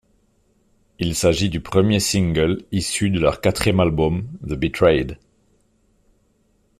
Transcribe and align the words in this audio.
Il 0.97 1.13
s'agit 1.13 1.49
du 1.49 1.59
premier 1.59 1.99
single 1.99 2.63
issu 2.71 3.11
de 3.11 3.19
leur 3.19 3.39
quatrième 3.39 3.79
album, 3.81 4.27
The 4.43 4.53
Betrayed. 4.55 5.19